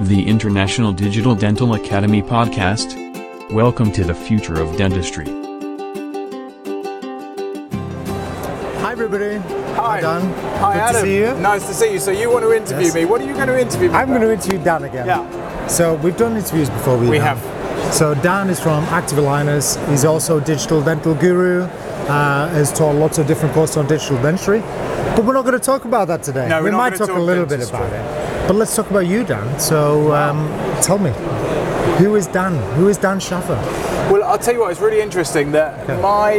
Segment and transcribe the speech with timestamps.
[0.00, 2.96] the International Digital Dental Academy podcast.
[3.52, 5.26] Welcome to the future of dentistry.
[8.80, 9.36] Hi, everybody.
[9.76, 10.00] Hi.
[10.00, 10.32] Dan.
[10.58, 10.94] Hi, Good Adam.
[10.94, 11.34] to see you.
[11.40, 11.98] Nice to see you.
[11.98, 12.94] So you want to interview Yes.
[12.94, 13.04] me?
[13.04, 13.94] What are you going to interview me?
[13.94, 15.06] I'm going to interview Dan again.
[15.06, 15.66] Yeah.
[15.66, 16.96] So we've done interviews before.
[16.96, 17.36] with We Dan.
[17.36, 17.94] have.
[17.94, 19.76] So Dan is from Active Aligners.
[19.90, 21.62] He's also a digital dental guru.
[22.08, 24.60] Uh, has taught lots of different courses on digital dentistry.
[25.14, 26.48] But we're not going to talk about that today.
[26.48, 28.19] No, we're we not might gonna talk, a talk little bit about it.
[28.50, 29.60] But let's talk about you, Dan.
[29.60, 30.48] So um,
[30.82, 31.12] tell me,
[32.02, 32.56] who is Dan?
[32.74, 33.54] Who is Dan Shaffer?
[34.12, 34.72] Well, I'll tell you what.
[34.72, 36.02] It's really interesting that Okay.
[36.02, 36.32] my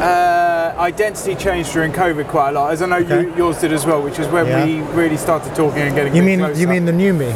[0.00, 3.24] uh, identity changed during COVID quite a lot, as I know Okay.
[3.24, 4.64] you, yours did as well, which is when Yeah.
[4.64, 6.16] we really started talking and getting.
[6.16, 6.58] You mean closer.
[6.58, 7.30] you mean the new me?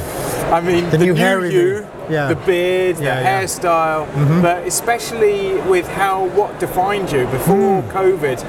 [0.50, 1.86] I mean, The the, new new, you, me.
[2.08, 2.28] Yeah.
[2.28, 3.42] the beard, Yeah, the yeah.
[3.42, 4.06] hairstyle,
[4.42, 7.90] but especially with how what defined you before Hmm.
[7.90, 8.44] COVID.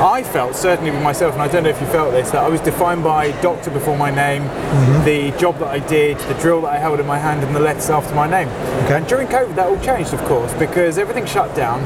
[0.00, 2.48] I felt certainly with myself, and I don't know if you felt this, that I
[2.48, 5.04] was defined by doctor before my name, Mm-hmm.
[5.04, 7.60] the job that I did, the drill that I held in my hand, and the
[7.60, 8.48] letters after my name.
[8.84, 8.96] Okay.
[8.96, 11.80] And during COVID, that all changed, of course, because everything shut down.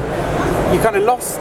[0.73, 1.39] You kind of lost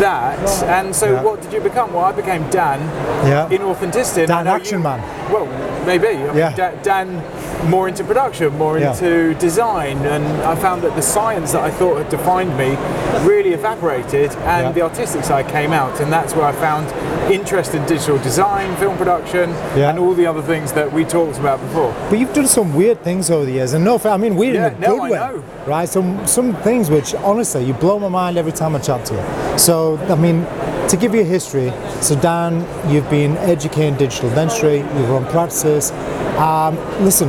[0.00, 1.22] that, and so Yeah.
[1.22, 1.92] what did you become?
[1.94, 2.80] Well, I became Dan
[3.24, 3.48] Yeah.
[3.50, 4.26] in authenticity.
[4.26, 5.00] Dan Action you- Man.
[5.32, 5.46] Well,
[5.86, 6.08] maybe.
[6.08, 6.70] I mean, Yeah.
[6.82, 7.22] Dan
[7.66, 8.92] more into production, more Yeah.
[8.92, 12.76] into design, and I found that the science that I thought had defined me
[13.24, 14.72] really evaporated, and Yeah.
[14.72, 16.86] the artistic side came out, and that's where I found
[17.30, 19.90] interest in digital design, film production, Yeah.
[19.90, 21.92] and all the other things that we talked about before.
[22.08, 24.62] But you've done some weird things over the years, and no, I mean weird in
[24.62, 25.42] a no, good I way, know.
[25.66, 25.88] right?
[25.88, 29.20] Some some things which honestly you blow my mind every time I chat to you.
[29.56, 30.46] So I mean,
[30.88, 35.90] to give you a history, so Dan, you've been educating digital dentistry, you've run practices.
[36.38, 37.28] Um, listen,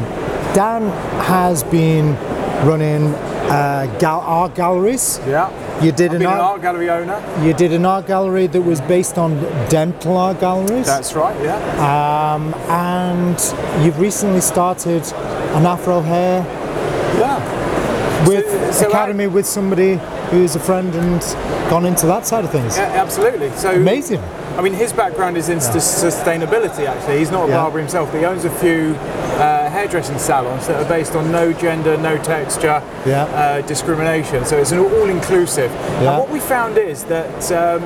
[0.54, 0.90] Dan
[1.24, 2.16] has been
[2.66, 3.14] running
[3.50, 5.20] uh, gal- art galleries.
[5.28, 5.50] Yeah.
[5.84, 7.22] You did an been an art, art gallery owner.
[7.42, 10.86] you did an art gallery that was based on dental art galleries.
[10.86, 11.36] That's right.
[11.42, 11.56] Yeah.
[12.36, 13.38] um, and
[13.86, 15.04] you've recently started
[15.56, 16.44] an Afro hair
[17.18, 18.26] Yeah.
[18.28, 20.00] with So- so I- academy with somebody
[20.32, 21.22] who's a friend and
[21.70, 22.78] gone into that side of things.
[22.78, 23.50] Yeah, absolutely.
[23.52, 24.22] So Amazing.
[24.58, 26.86] I mean, his background is in sus- sustainability.
[26.86, 27.58] Actually, he's not a Yeah.
[27.62, 28.96] barber himself, but he owns a few
[29.40, 33.24] uh, hairdressing salons that are based on no gender, no texture, Yeah.
[33.24, 34.44] uh, discrimination.
[34.46, 35.72] So it's an all-inclusive.
[35.72, 36.10] Yeah.
[36.10, 37.52] And what we found is that.
[37.52, 37.82] Um,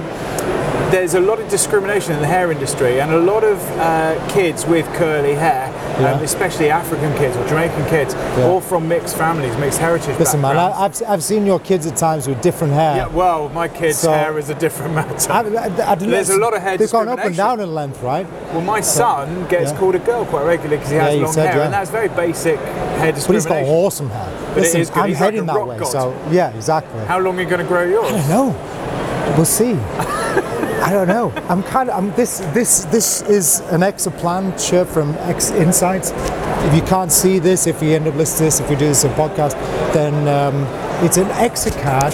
[0.92, 4.64] there's a lot of discrimination in the hair industry, and a lot of uh, kids
[4.68, 6.14] with curly hair, Yeah.
[6.14, 8.46] um, especially African kids or Jamaican kids, Yeah.
[8.48, 10.58] all from mixed families, mixed heritage Listen, man.
[10.58, 12.96] I, I've, I've seen your kids at times with different hair.
[12.98, 15.32] yeah, well, my kid's So- hair is a different matter.
[15.32, 18.02] I, I, I There's a lot of hair They've gone up and down in length,
[18.02, 18.28] right?
[18.52, 19.78] Well, my son gets Yeah.
[19.78, 21.64] called a girl quite regularly because he has long said, hair, yeah.
[21.66, 23.76] and that's very basic hair But he's got discrimination.
[23.76, 24.32] awesome hair.
[24.50, 25.00] But it Listen, is good.
[25.00, 25.78] I'm He's like heading a that way.
[25.80, 25.88] god.
[25.88, 27.06] So yeah, exactly.
[27.06, 28.08] How long are you going to grow yours?
[28.12, 29.34] I don't know.
[29.38, 29.74] We'll see.
[30.64, 31.32] I don't know.
[31.50, 31.98] I'm kind of.
[31.98, 32.40] I'm this.
[32.54, 32.86] This.
[32.86, 36.12] This is an Exoplan shirt from X Insights.
[36.66, 38.86] If you can't see this, if you end up listening to this, if we do
[38.86, 39.54] this on podcast,
[39.94, 40.64] then um,
[41.04, 42.12] it's an Exocad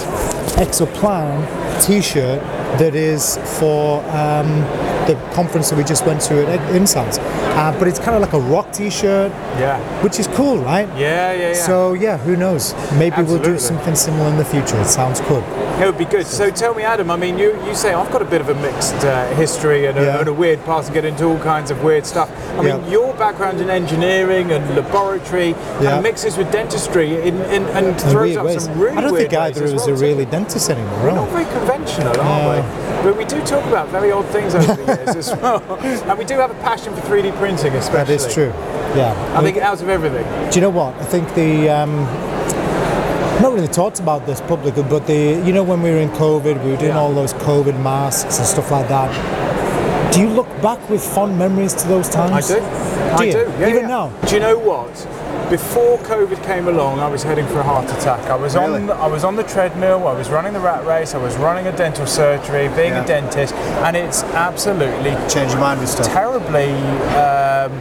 [0.55, 2.41] Exoplan T-shirt
[2.79, 4.63] that is for um,
[5.07, 7.17] the conference that we just went to at Insights.
[7.19, 9.79] Uh, but it's kind of like a rock T-shirt, Yeah.
[10.03, 10.87] which is cool, right?
[10.97, 11.53] Yeah, yeah, yeah.
[11.53, 12.73] So yeah, who knows?
[12.93, 14.79] Maybe we'll do something similar in the future.
[14.79, 15.43] It sounds good.
[15.79, 16.27] it would be good.
[16.27, 17.09] So tell me, Adam.
[17.09, 19.97] I mean, you, you say I've got a bit of a mixed uh, history and
[19.97, 20.19] a, Yeah.
[20.19, 22.29] and a weird past and get into all kinds of weird stuff.
[22.57, 25.49] I mean, your background in engineering and laboratory
[25.81, 25.93] Yeah.
[25.95, 28.63] and mixes with dentistry in, in, and in throws up ways.
[28.66, 30.99] some really I don't think either of us well, are really dentists anymore.
[31.03, 32.88] We're not very conventional, are we?
[33.03, 35.61] But we do talk about very odd things over the years as well.
[35.83, 38.17] And we do have a passion for 3D printing, especially.
[38.17, 38.51] That is true.
[38.95, 39.15] Yeah.
[39.37, 40.25] I think out of everything.
[40.49, 40.93] Do you know what?
[40.95, 41.69] I think the.
[41.69, 42.05] Um,
[43.41, 46.61] not really talked about this publicly, but the you know when we were in COVID,
[46.61, 46.99] we were doing Yeah.
[46.99, 49.09] all those COVID masks and stuff like that.
[50.13, 52.47] Do you look back with fond memories to those I times?
[52.49, 52.55] do.
[52.55, 53.31] Do I you?
[53.31, 53.53] do.
[53.59, 53.87] Yeah, Even yeah.
[53.87, 54.07] now?
[54.27, 54.91] Do you know what?
[55.49, 58.29] Before COVID came along, I was heading for a heart attack.
[58.29, 58.81] I was Really?
[58.81, 60.07] on the, I was on the treadmill.
[60.07, 61.15] I was running the rat race.
[61.15, 63.03] I was running a dental surgery, being Yeah.
[63.03, 66.05] a dentist, and it's absolutely Change your mind with stuff.
[66.05, 66.69] terribly
[67.17, 67.71] um,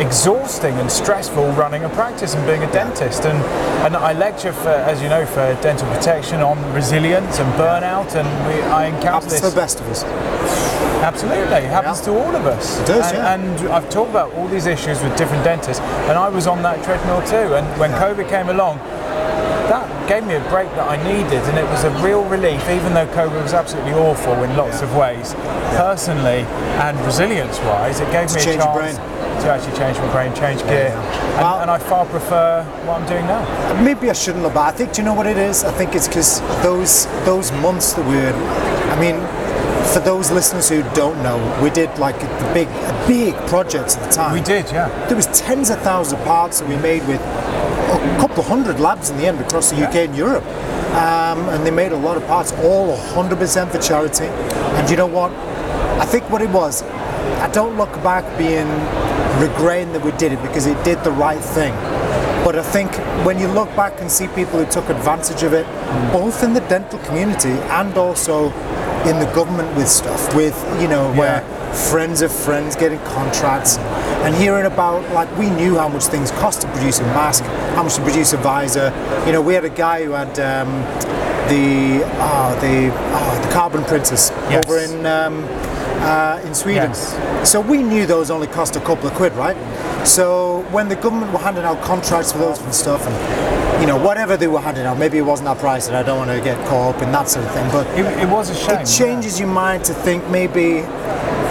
[0.00, 3.24] exhausting and stressful running a practice and being a dentist.
[3.24, 3.38] And,
[3.86, 8.16] and I lecture, for, as you know, for dental protection on resilience and burnout.
[8.16, 9.54] And we, I encounter Happens this.
[9.54, 10.02] the best of us.
[11.02, 12.04] Absolutely, it happens Yeah.
[12.06, 12.80] to all of us.
[12.80, 13.34] It does, and, yeah.
[13.66, 16.82] and I've talked about all these issues with different dentists, and I was on that
[16.82, 17.54] treadmill too.
[17.54, 18.78] And when COVID came along,
[19.68, 22.94] that gave me a break that I needed, and it was a real relief, even
[22.94, 25.34] though COVID was absolutely awful in lots of ways.
[25.76, 26.46] Personally
[26.80, 28.96] and resilience-wise, it gave me change a chance
[29.42, 33.06] to actually change my brain, change gear, and, Well- and I far prefer what I'm
[33.06, 33.44] doing now.
[33.82, 35.62] Maybe I shouldn't have, but I think, do you know what it is?
[35.64, 38.32] I think it's because those those months that we're,
[38.92, 39.16] I mean,
[39.86, 44.02] for those listeners who don't know, we did like the big, a big project at
[44.04, 44.34] the time.
[44.34, 44.88] We did, yeah.
[45.06, 48.80] There was tens of thousands of parts that we made with a couple of hundred
[48.80, 50.44] labs in the end across the UK and Europe.
[50.96, 54.24] Um, and they made a lot of parts, all 100% for charity.
[54.24, 55.30] And you know what?
[56.00, 58.68] I think what it was, I don't look back being
[59.40, 61.74] regretting that we did it because it did the right thing.
[62.44, 62.92] But I think
[63.26, 65.66] when you look back and see people who took advantage of it,
[66.12, 68.50] both in the dental community and also
[69.06, 71.40] in the government with stuff, with, you know, where
[71.90, 73.78] friends of friends getting contracts
[74.24, 77.44] and hearing about, like, we knew how much things cost to produce a mask,
[77.74, 78.92] how much to produce a visor.
[79.26, 80.68] You know, we had a guy who had um,
[81.48, 84.64] the, uh, the, uh, the carbon printers Yes.
[84.66, 85.44] over in um,
[86.00, 86.90] uh, in Sweden.
[86.90, 87.48] Yes.
[87.50, 89.56] So we knew those only cost a couple of quid, right?
[90.06, 93.14] So when the government were handing out contracts for those and stuff, and
[93.80, 96.18] you know whatever they were handing out, maybe it wasn't that price, and I don't
[96.18, 98.54] want to get caught up in that sort of thing, but It, it was a
[98.54, 98.80] shame.
[98.80, 100.80] it changes your mind to think maybe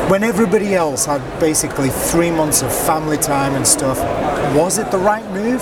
[0.10, 4.00] when everybody else had basically three months of family time and stuff,
[4.56, 5.62] was it the right move?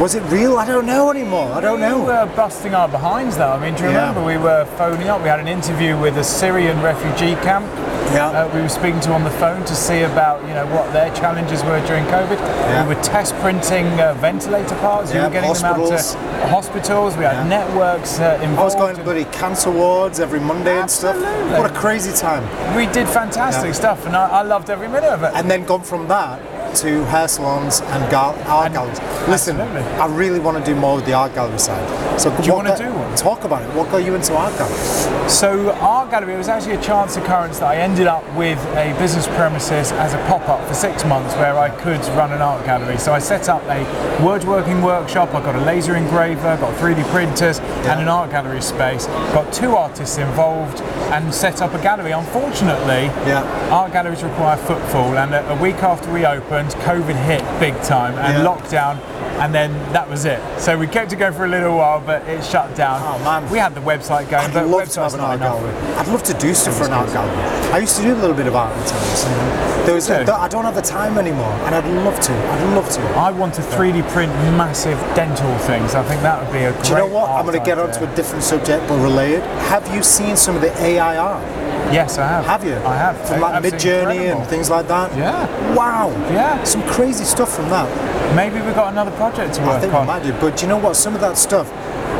[0.00, 0.58] Was it real?
[0.58, 1.50] I don't know anymore.
[1.52, 2.00] I don't know.
[2.00, 3.52] We were busting our behinds though.
[3.52, 4.08] I mean, do you Yeah.
[4.10, 5.22] remember we were phoning up?
[5.22, 7.64] We had an interview with a Syrian refugee camp.
[8.12, 8.28] Yeah.
[8.28, 11.12] Uh, we were speaking to on the phone to see about you know what their
[11.14, 12.38] challenges were during COVID.
[12.38, 12.86] Yeah.
[12.88, 15.10] We were test printing uh, ventilator parts.
[15.10, 16.12] we Yeah, were getting them out hospitals.
[16.14, 17.16] to hospitals.
[17.16, 17.48] We had Yeah.
[17.48, 18.58] networks uh, involved.
[18.60, 21.16] I was going to bloody cancer wards every Monday and stuff.
[21.58, 22.42] What a crazy time.
[22.76, 25.32] we did fantastic stuff, and I, I loved every minute of it.
[25.34, 26.40] and then gone from that
[26.76, 29.00] to hair salons and gal- art galleries.
[29.28, 29.92] Listen, Absolutely.
[29.98, 32.20] I really want to do more with the art gallery side.
[32.20, 33.05] So do you wanna do one?
[33.16, 33.74] Talk about it.
[33.74, 35.28] What got you into art gallery?
[35.28, 39.26] So art gallery was actually a chance occurrence that I ended up with a business
[39.28, 42.98] premises as a pop-up for six months where I could run an art gallery.
[42.98, 43.82] So I set up a
[44.24, 49.06] woodworking workshop, I got a laser engraver, got 3D printers and an art gallery space.
[49.06, 50.80] Got two artists involved
[51.12, 52.12] and set up a gallery.
[52.12, 53.42] Unfortunately, Yeah.
[53.72, 58.14] art galleries require footfall and a, a week after we opened, COVID hit big time
[58.18, 58.44] and Yeah.
[58.44, 59.00] lockdown
[59.38, 60.40] and then that was it.
[60.58, 63.05] So we kept it going for a little while, but it shut down.
[63.08, 63.48] Oh, man.
[63.52, 65.72] We had the website going, I'd but love to have an art gallery.
[65.94, 67.36] I'd love to do stuff for an art gallery.
[67.70, 69.76] I used to do a little bit of art at times.
[69.86, 70.10] There was.
[70.10, 72.32] I don't have the time anymore, and I'd love to.
[72.32, 73.00] I'd love to.
[73.14, 75.94] I want to 3D print massive dental things.
[75.94, 76.82] I think that would be a great.
[76.82, 77.30] Do you know what?
[77.30, 79.42] I'm going to get onto a different subject, but related.
[79.70, 81.44] Have you seen some of the AI art?
[81.92, 82.44] Yes, I have.
[82.46, 82.74] Have you?
[82.76, 83.28] I have.
[83.28, 85.16] From like Midjourney and things like that.
[85.16, 85.46] Yeah.
[85.74, 86.10] Wow.
[86.30, 86.62] Yeah.
[86.64, 87.86] Some crazy stuff from that.
[88.34, 89.76] Maybe we've got another project to work on.
[89.76, 90.32] I think we might do.
[90.40, 90.96] But you know what?
[90.96, 91.70] Some of that stuff,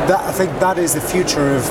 [0.07, 1.63] that I think that is the future of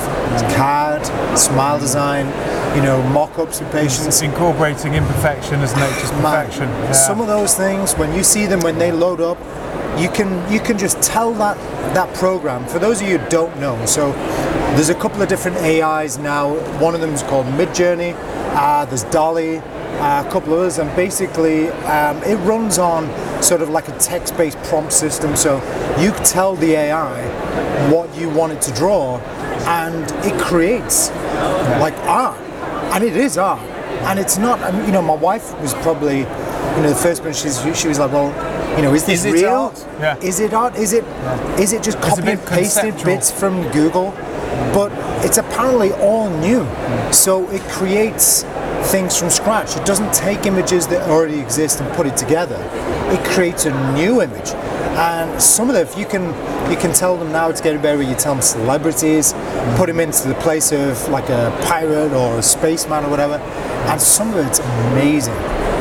[0.55, 1.05] CAD,
[1.37, 2.27] smile design,
[2.75, 4.05] you know, mock-ups with patients.
[4.05, 6.69] It's incorporating imperfection as nature's perfection.
[6.69, 6.91] Yeah.
[6.91, 9.37] Some of those things, when you see them when they load up,
[9.97, 11.57] you can you can just tell that
[11.95, 12.67] that program.
[12.67, 14.11] For those of you who don't know, so
[14.75, 16.53] there's a couple of different AIs now.
[16.79, 18.13] One of them is called Midjourney.
[18.55, 19.57] Uh, there's DALL-E.
[19.97, 23.07] Uh, a couple of others, and basically um, it runs on
[23.41, 25.35] sort of like a text-based prompt system.
[25.35, 25.55] So
[25.99, 29.17] you tell the AI what you want it to draw,
[29.65, 31.09] and it creates
[31.81, 32.39] like art,
[32.93, 33.59] and it is art,
[34.03, 34.59] and it's not.
[34.59, 36.25] I mean, you know, my wife was probably, you
[36.83, 38.29] know, the first one she's she was like, well,
[38.77, 39.49] you know, is this Is real?
[39.49, 39.87] art?
[39.99, 40.17] Yeah.
[40.19, 40.75] Is it art?
[40.75, 41.05] Is it?
[41.59, 43.15] Is it just copy and pasted conceptual.
[43.15, 44.13] bits from Google?
[44.77, 44.91] But
[45.25, 46.63] it's apparently all new,
[47.11, 48.43] so it creates
[48.91, 49.75] things from scratch.
[49.75, 52.57] It doesn't take images that already exist and put it together.
[53.11, 54.51] It creates a new image.
[54.99, 56.25] And some of them, you can,
[56.69, 57.49] you can tell them now.
[57.49, 58.03] It's getting better.
[58.03, 59.33] You tell them celebrities,
[59.77, 63.39] put them into the place of like a pirate or a spaceman or whatever,
[63.89, 65.33] and some of it's amazing.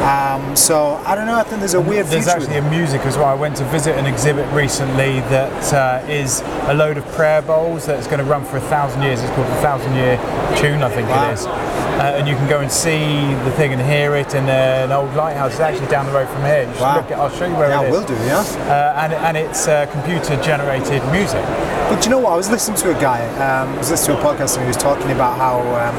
[0.07, 1.35] Um, so I don't know.
[1.35, 3.27] I think there's a weird There's actually a music as well.
[3.27, 7.87] I went to visit an exhibit recently that uh, is a load of prayer bowls
[7.87, 9.21] that's going to run for a thousand years.
[9.21, 10.17] It's called the Thousand Year
[10.57, 11.31] Tune, I think Wow.
[11.31, 11.47] it is.
[11.47, 14.93] Uh, and you can go and see the thing and hear it in uh, an
[14.93, 15.53] old lighthouse.
[15.53, 16.71] It's actually down the road from here.
[16.79, 16.97] Wow.
[16.99, 17.81] look at, I'll show you where it is.
[17.81, 18.15] yeah, it I will do.
[18.15, 18.39] Yeah.
[18.71, 21.43] Uh, and, and it's uh, computer generated music.
[21.91, 22.33] But you know what?
[22.33, 23.27] I was listening to a guy.
[23.43, 25.97] Um, I was listening to a podcast and he was talking about how um,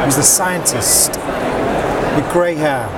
[0.00, 1.10] he was the scientist
[2.16, 2.88] with grey hair.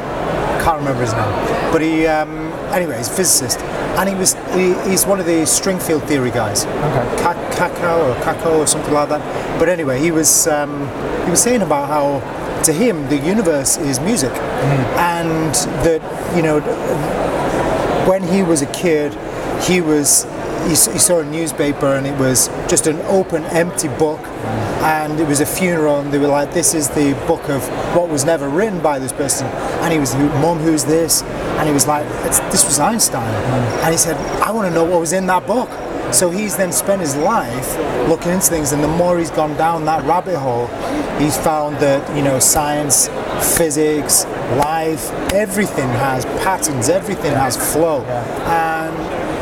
[0.62, 3.58] Can't remember his name, but he um, anyway, he's a physicist,
[3.98, 6.66] and he was he, he's one of the string field theory guys.
[6.66, 7.22] Okay.
[7.56, 9.58] Cacao or Caco or something like that.
[9.58, 10.88] But anyway, he was um,
[11.24, 15.54] he was saying about how to him the universe is music, and
[15.84, 16.00] that
[16.36, 16.60] you know
[18.08, 19.12] when he was a kid,
[19.62, 20.24] he was
[20.64, 24.20] he, he saw a newspaper and it was just an open, empty book,
[24.82, 27.62] and it was a funeral, and they were like, "This is the book of
[27.96, 29.46] what was never written by this person,"
[29.82, 31.22] and he was, "Mom, who's this?"
[31.58, 33.32] And he was like, it's, "This was Einstein,"
[33.82, 35.70] and he said, "I want to know what was in that book."
[36.12, 37.78] So he's then spent his life
[38.08, 40.66] looking into things, and the more he's gone down that rabbit hole,
[41.18, 43.08] he's found that you know science,
[43.56, 44.26] physics,
[44.58, 48.94] life, everything has patterns, everything has flow, and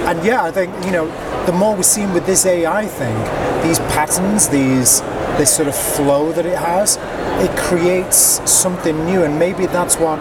[0.09, 1.07] and yeah, I think you know
[1.47, 3.17] the more we're seeing with this AI thing,
[3.63, 5.01] these patterns, these
[5.39, 6.97] this sort of flow that it has,
[7.43, 8.17] it creates
[8.51, 10.19] something new, and maybe that's what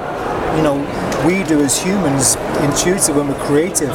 [0.56, 0.78] you know
[1.26, 3.92] we do as humans intuitive when we're creative.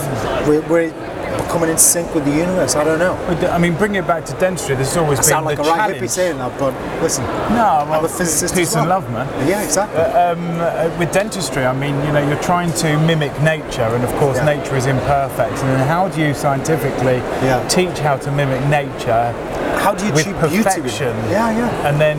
[0.46, 1.13] We're, we're
[1.44, 2.74] becoming in sync with the universe.
[2.76, 3.14] I don't know.
[3.50, 4.76] I mean, bring it back to dentistry.
[4.76, 6.02] This has always I been sound like the a right challenge.
[6.02, 6.72] hippie saying that, but
[7.02, 8.54] listen, No, well, I'm a physicist.
[8.54, 8.82] Peace well.
[8.82, 9.26] and love, man.
[9.48, 10.00] Yeah, exactly.
[10.00, 14.12] Um, uh, with dentistry, I mean, you know, you're trying to mimic nature, and of
[14.16, 14.44] course, Yeah.
[14.56, 15.52] nature is imperfect.
[15.62, 17.62] And then, how do you scientifically Yeah.
[17.68, 19.32] teach how to mimic nature
[19.78, 20.62] How do you achieve beauty?
[20.62, 21.14] perfection?
[21.30, 21.88] Yeah, yeah.
[21.88, 22.18] And then,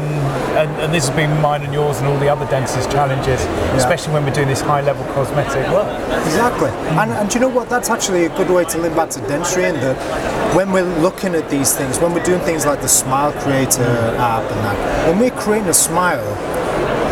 [0.55, 3.41] and, and this has been mine and yours and all the other dentist challenges,
[3.75, 5.87] especially when we're doing this high-level cosmetic work.
[6.25, 6.69] Exactly.
[6.99, 7.69] And, and do you know what?
[7.69, 11.35] That's actually a good way to link back to dentistry in that when we're looking
[11.35, 13.83] at these things, when we're doing things like the Smile Creator
[14.19, 16.23] app and that, when we're creating a smile,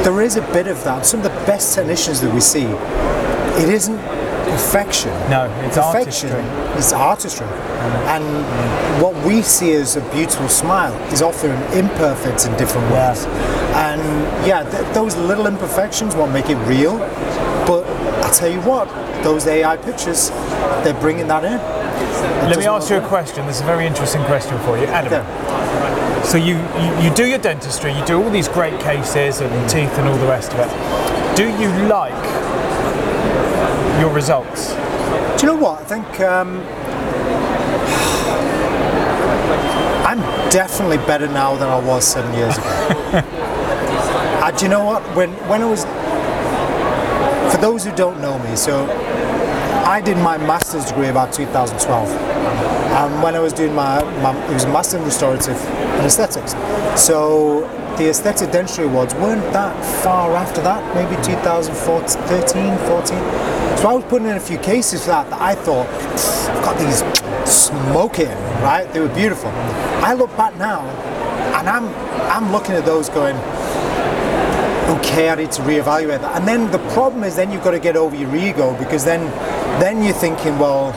[0.04, 1.06] there is a bit of that.
[1.06, 2.66] Some of the best technicians that we see,
[3.62, 3.98] it isn't
[4.54, 5.10] perfection.
[5.30, 6.30] No, it's perfection.
[6.32, 6.78] artistry.
[6.78, 7.48] It's artistry.
[8.08, 8.24] And
[9.02, 13.10] what we see as a beautiful smile is often imperfect in different Yeah.
[13.10, 13.26] ways.
[13.76, 14.02] And
[14.46, 16.98] yeah, th- those little imperfections won't make it real.
[17.66, 17.86] But
[18.24, 18.88] I tell you what,
[19.24, 20.30] those AI pictures,
[20.84, 21.60] they're bringing that in.
[22.50, 23.46] Let me ask you a question.
[23.48, 25.14] This is a very interesting question for you, Adam.
[25.14, 26.24] Okay.
[26.24, 29.92] So you, you, you do your dentistry, you do all these great cases and teeth
[29.98, 31.36] and all the rest of it.
[31.36, 32.14] Do you like
[34.00, 34.74] your results?
[35.40, 35.82] Do you know what?
[35.82, 36.60] I think um,
[40.06, 40.20] I'm
[40.50, 42.68] definitely better now than I was seven years ago.
[44.42, 45.02] uh, do you know what?
[45.16, 45.84] When when I was,
[47.54, 48.86] for those who don't know me, so
[49.84, 52.10] I did my master's degree about 2012.
[52.10, 55.58] And um, when I was doing my, my it was master in restorative
[56.00, 56.54] anesthetics.
[57.02, 57.62] So
[57.98, 63.78] the aesthetic dentistry awards weren't that far after that, maybe 2013, 14.
[63.78, 66.78] So I was putting in a few cases for that that I thought, I've got
[66.80, 67.04] these
[67.50, 68.30] smoking,
[68.64, 68.90] right?
[68.94, 69.50] They were beautiful.
[69.50, 70.82] I look back now
[71.60, 71.88] and I'm
[72.32, 73.36] I'm looking at those going,
[74.90, 76.36] okay, I need to reevaluate that.
[76.38, 79.22] And then the problem is then you've got to get over your ego because then
[79.80, 80.92] then you're thinking, well,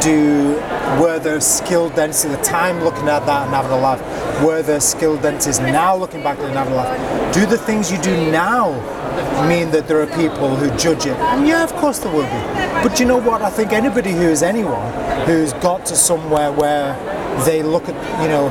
[0.00, 0.54] do
[1.00, 4.00] were there skilled dentists at the time looking at that and having a laugh?
[4.42, 7.34] Were there skilled dentists now looking back and having a laugh?
[7.34, 8.72] Do the things you do now
[9.48, 11.16] mean that there are people who judge it?
[11.16, 12.86] And yeah, of course there will be.
[12.86, 13.42] But you know what?
[13.42, 14.92] I think anybody who is anyone
[15.26, 16.94] who's got to somewhere where
[17.44, 18.48] they look at, you know,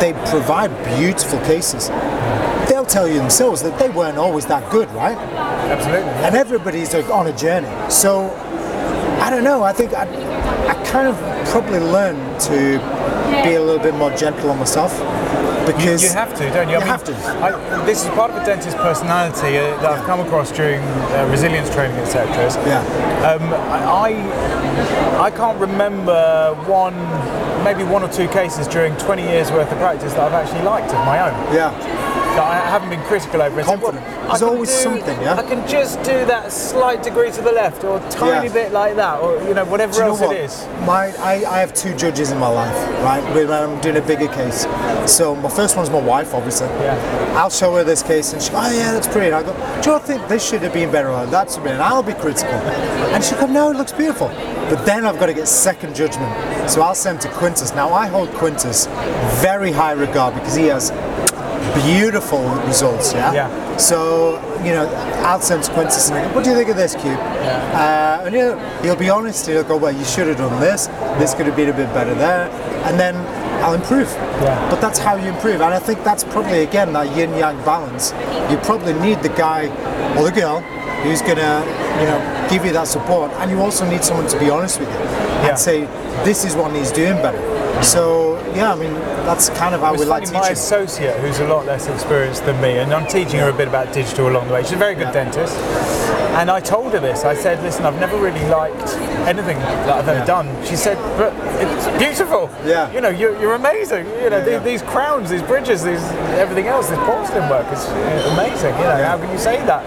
[0.00, 1.88] they provide beautiful cases
[2.88, 5.16] tell you themselves that they weren't always that good, right?
[5.16, 6.10] Absolutely.
[6.24, 7.68] And everybody's on a journey.
[7.90, 8.30] So
[9.20, 9.62] I don't know.
[9.62, 10.04] I think I,
[10.68, 11.16] I kind of
[11.48, 12.78] probably learned to
[13.44, 14.92] be a little bit more gentle on myself
[15.66, 16.76] because You have to, don't you?
[16.76, 17.14] You have to.
[17.14, 21.28] I, this is part of a dentist's personality uh, that I've come across during uh,
[21.30, 22.26] resilience training, etc.
[22.66, 22.80] Yeah.
[23.28, 24.08] Um, I
[25.20, 26.94] I can't remember one,
[27.64, 30.88] maybe one or two cases during 20 years worth of practice that I've actually liked
[30.88, 31.54] of my own.
[31.54, 31.70] Yeah.
[32.36, 33.56] I haven't been critical over.
[33.56, 34.04] said, Confident.
[34.06, 35.34] "Well, I There's always do- something, yeah?
[35.36, 38.52] I can just do that slight degree to the left, or a tiny Yeah.
[38.52, 40.36] bit like that, or you know whatever you know else what?
[40.36, 40.66] it is.
[40.86, 43.22] My, I, I have two judges in my life, right?
[43.34, 44.66] When I'm doing a bigger case.
[45.06, 46.68] So my first one's my wife, obviously.
[46.68, 47.34] Yeah.
[47.36, 49.26] I'll show her this case and she go, oh yeah, that's pretty.
[49.28, 51.10] And I go, do you think this should have been better?
[51.10, 51.68] Or that's been.
[51.74, 52.52] And I'll be critical.
[53.14, 54.28] And she go, no, it looks beautiful.
[54.68, 56.30] But then I've got to get second judgment.
[56.70, 57.74] So I'll send to Quintus.
[57.74, 58.86] Now I hold Quintus
[59.40, 60.90] very high regard because he has
[61.74, 63.12] beautiful results.
[63.12, 63.32] Yeah.
[63.32, 63.76] Yeah.
[63.76, 64.86] So you know,
[65.24, 67.16] I'll send to Quintus and go, what do you think of this cube?
[67.18, 69.46] Uh, and he'll, he'll be honest.
[69.46, 70.88] He'll go, well, you should have done this.
[71.18, 72.48] This could have been a bit better there.
[72.86, 73.14] And then
[73.62, 74.08] I'll improve.
[74.42, 74.68] Yeah.
[74.70, 75.60] But that's how you improve.
[75.60, 78.10] And I think that's probably again that yin yang balance.
[78.50, 79.66] You probably need the guy
[80.18, 80.60] or the girl
[81.02, 81.62] who's gonna,
[82.00, 83.30] you know, give you that support.
[83.34, 85.48] And you also need someone to be honest with you Yeah.
[85.50, 85.80] and say,
[86.24, 87.38] this is what needs doing better.
[87.84, 88.94] So yeah, I mean
[89.26, 92.60] that's kind of how we like funny, my associate, who's a lot less experienced than
[92.60, 94.62] me, and I'm teaching her a bit about digital along the way.
[94.62, 95.24] She's a very good Yeah.
[95.24, 95.56] dentist.
[96.38, 97.24] And I told her this.
[97.24, 98.94] I said, listen, I've never really liked
[99.26, 100.24] anything that I've ever Yeah.
[100.24, 100.46] done.
[100.64, 102.48] She said, but it's beautiful.
[102.64, 102.88] Yeah.
[102.92, 104.06] You know, you're, you're amazing.
[104.22, 104.58] You know, Yeah, the- yeah.
[104.60, 106.02] these crowns, these bridges, these
[106.38, 107.84] everything else, this porcelain work is
[108.32, 108.72] amazing.
[108.78, 109.82] You know, how can you say that?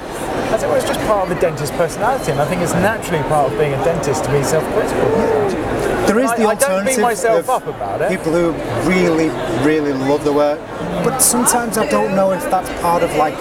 [0.51, 3.23] I said, well, it's just part of a dentist's personality, and I think it's naturally
[3.29, 5.90] part of being a dentist to be self-critical.
[6.11, 8.09] There is I- the I don't beat alternative myself of up about it.
[8.09, 8.51] people who
[8.89, 9.29] really,
[9.63, 10.59] really love the work,
[11.05, 13.37] but sometimes I don't know if that's part of like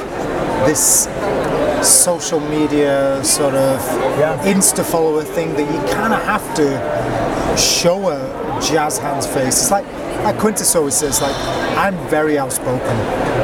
[0.67, 1.09] this
[1.83, 3.81] social media sort of
[4.19, 4.37] Yeah.
[4.45, 6.67] Insta follower thing that you kind of have to
[7.59, 9.57] show a jazz hands face.
[9.63, 9.87] It's like
[10.23, 11.35] like Quintus always says, like
[11.79, 12.97] I'm very outspoken,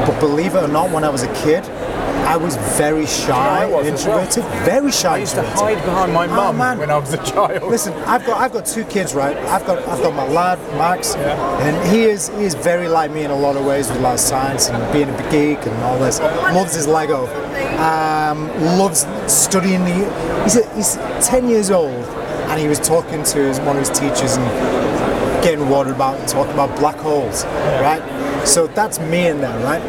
[0.06, 1.64] but believe it or not, when I was a kid,
[2.26, 4.18] I was very shy, was as well.
[4.18, 5.14] introverted, very shy.
[5.14, 6.78] I used to hide behind my Oh, mum man.
[6.78, 7.62] when I was a child.
[7.70, 9.36] Listen, I've got I've got two kids, right?
[9.36, 11.60] I've got I've got my lad Max, Yeah.
[11.66, 14.18] and he is he is very like me in a lot of ways with of
[14.20, 16.18] science and being a geek and all this.
[16.20, 17.26] Loves his Lego.
[17.78, 20.42] Um, loves studying the.
[20.44, 22.04] He's a, he's ten years old,
[22.50, 26.28] and he was talking to his, one of his teachers and getting worried about and
[26.28, 27.44] talking about black holes,
[27.80, 28.02] right?
[28.44, 29.82] So that's me in there, right?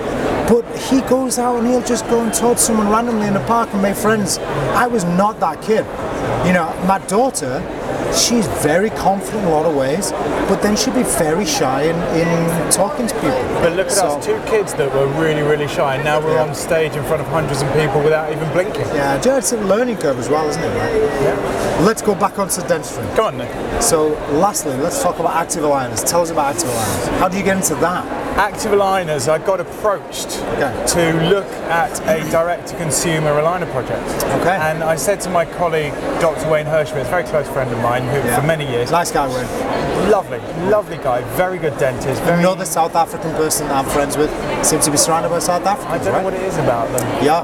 [0.47, 3.43] But he goes out and he'll just go and talk to someone randomly in the
[3.45, 4.37] park and make friends.
[4.37, 5.85] I was not that kid.
[6.47, 7.59] You know, my daughter,
[8.15, 10.11] she's very confident in a lot of ways,
[10.47, 13.43] but then she'd be very shy in, in talking to people.
[13.61, 16.35] But look at So- us, two kids that were really, really shy, and now we're
[16.35, 16.43] Yeah.
[16.43, 18.87] on stage in front of hundreds of people without even blinking.
[18.95, 20.79] Yeah, it's a learning curve as well, isn't it?
[20.79, 20.93] Right?
[21.23, 21.83] Yeah.
[21.85, 23.03] Let's go back onto dentistry.
[23.15, 23.51] Come on, Nick.
[23.81, 26.05] So, lastly, let's talk about active aligners.
[26.05, 27.19] Tell us about active aligners.
[27.19, 28.05] How do you get into that?
[28.37, 30.71] Active aligners, I got approached Okay.
[30.93, 34.07] to look at a direct to consumer aligner project.
[34.41, 34.55] Okay.
[34.55, 35.91] And I said to my colleague,
[36.21, 36.47] Dr.
[36.47, 38.35] Wayne Hirschman, a very close friend of mine, who Yeah.
[38.39, 40.11] for many years, Nice guy, Wayne.
[40.11, 40.39] lovely,
[40.69, 42.37] lovely guy, very good dentist, very.
[42.39, 44.29] Another South African person I'm friends with
[44.63, 46.01] seems to be surrounded by South Africans.
[46.01, 46.23] I don't know right?
[46.25, 47.07] what it is about them.
[47.23, 47.43] Yeah,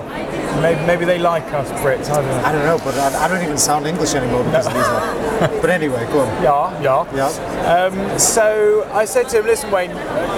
[0.62, 2.10] Maybe, maybe they like us Brits.
[2.10, 2.43] I don't know.
[2.43, 4.81] I don't know, but I, I don't even sound English anymore because of these.
[4.88, 5.62] lot.
[5.62, 6.43] But anyway, go on.
[6.43, 7.15] Yeah, yeah.
[7.15, 7.74] Yeah.
[7.74, 9.89] Um, so I said to him, listen, Wayne,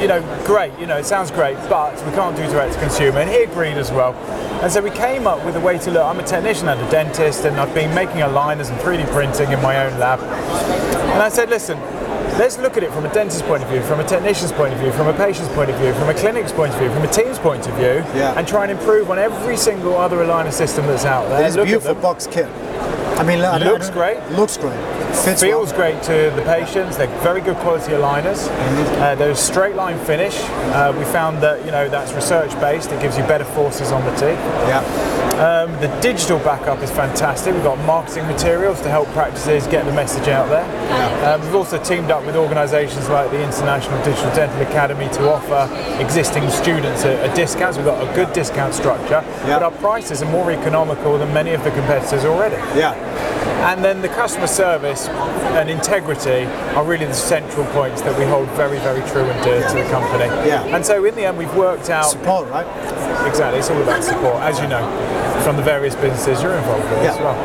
[0.02, 3.20] you know, great, you know, it sounds great, but we can't do direct to consumer.
[3.20, 4.14] And he agreed as well.
[4.64, 6.04] And so we came up with a way to look.
[6.04, 9.62] I'm a technician and a dentist, and I've been making aligners and 3D printing in
[9.62, 10.20] my own lab.
[10.22, 11.78] And I said, listen,
[12.38, 14.80] let's look at it from a dentist's point of view, from a technician's point of
[14.80, 17.08] view, from a patient's point of view, from a clinic's point of view, from a
[17.08, 18.34] team's point of view, Yeah.
[18.38, 21.46] and try and improve on every single other aligner system that's out there.
[21.46, 22.48] It's a beautiful box kit.
[23.18, 24.18] I mean, I don't- I Looks great.
[24.32, 24.74] Looks great.
[25.24, 25.78] Fits Feels well.
[25.92, 26.98] great to the patients.
[26.98, 28.48] They're very good quality aligners.
[29.00, 30.38] Uh, they're a straight line finish.
[30.74, 32.92] Uh, we found that you know that's research based.
[32.92, 34.38] It gives you better forces on the teeth.
[34.68, 34.84] Yeah.
[35.36, 37.54] Um, the digital backup is fantastic.
[37.54, 40.64] We've got marketing materials to help practices get the message out there.
[41.26, 45.68] Um, we've also teamed up with organisations like the International Digital Dental Academy to offer
[46.02, 47.76] existing students a, a discount.
[47.76, 49.60] So we've got a good discount structure, Yeah.
[49.60, 52.56] but our prices are more economical than many of the competitors already.
[52.80, 52.94] Yeah.
[53.70, 58.48] And then the customer service and integrity are really the central points that we hold
[58.50, 60.26] very, very true and dear to the company.
[60.48, 60.64] Yeah.
[60.76, 62.66] And so in the end, we've worked out Support, right?
[63.28, 63.60] exactly.
[63.60, 64.84] It's all about support, as you know,
[65.44, 67.24] from the various businesses you're involved with as Yeah.
[67.24, 67.36] well.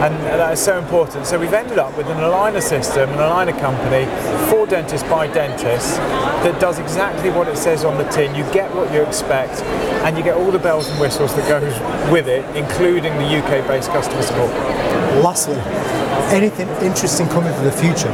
[0.00, 1.26] And that is so important.
[1.26, 4.06] So we've ended up with an aligner system, an aligner company
[4.48, 8.34] for dentists by dentists that does exactly what it says on the tin.
[8.34, 9.60] You get what you expect,
[10.04, 11.78] and you get all the bells and whistles that goes
[12.10, 14.50] with it, including the UK-based customer support.
[15.22, 15.56] Lastly,
[16.32, 18.10] anything interesting coming for the future?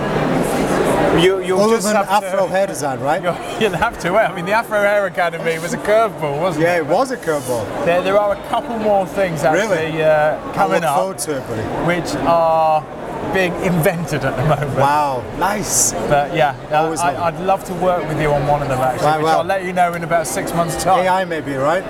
[1.18, 3.22] You, you'll Other just than have Afro to, hair design, right?
[3.22, 4.14] You'll, you'll have to.
[4.14, 6.84] I mean, the Afro Hair Academy was a curveball, wasn't Yeah, it?
[6.84, 7.64] Yeah, it was a curveball.
[7.86, 10.02] There, there are a couple more things actually Really?
[10.02, 11.62] uh, coming up, to it, buddy.
[11.86, 12.82] which are
[13.32, 14.78] being invented at the moment.
[14.78, 15.92] Wow, nice.
[15.92, 19.06] But yeah, Always I, I'd love to work with you on one of them actually,
[19.06, 19.38] Right, which well.
[19.40, 21.00] I'll let you know in about six months' time.
[21.06, 21.82] AI maybe, right?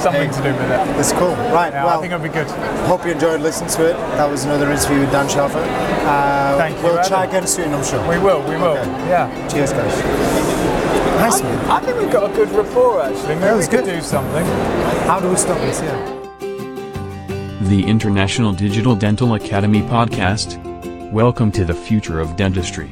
[0.00, 0.68] Something to do with it.
[0.96, 1.34] That's cool.
[1.52, 2.46] Right, Yeah, I think it'll be good.
[2.86, 3.96] hope you enjoyed listening to it.
[4.16, 5.58] That was another interview with Dan Shaffer.
[5.60, 7.08] Uh, Thank you, We'll Adam.
[7.10, 8.00] try again soon, I'm sure.
[8.08, 8.78] We will, we will.
[8.78, 8.90] Okay.
[9.08, 9.48] Yeah.
[9.48, 9.94] Cheers, guys.
[11.20, 11.70] Nice, man.
[11.70, 13.34] I think we've got a good rapport actually.
[13.34, 13.96] Maybe That we was could good.
[13.96, 14.44] do something.
[15.06, 15.80] How do we stop this?
[15.82, 16.16] Yeah.
[17.68, 20.56] The International Digital Dental Academy podcast.
[21.12, 22.88] Welcome to the future of dentistry.